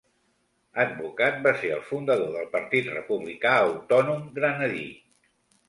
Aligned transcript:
Advocat, 0.83 1.37
va 1.47 1.51
ser 1.65 1.69
el 1.75 1.83
fundador 1.91 2.33
del 2.39 2.49
Partit 2.57 2.91
Republicà 2.95 3.55
Autònom 3.69 4.27
Granadí. 4.41 4.85